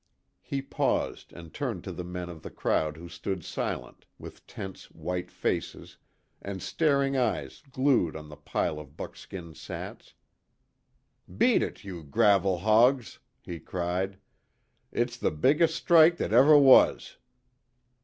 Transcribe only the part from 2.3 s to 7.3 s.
the crowd who stood silent, with tense white faces, and staring